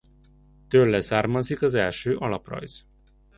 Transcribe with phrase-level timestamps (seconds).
[0.67, 2.85] Tőle származik az első alaprajz.